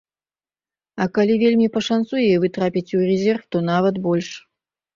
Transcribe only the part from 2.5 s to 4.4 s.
трапіце ў рэзерв, то нават больш.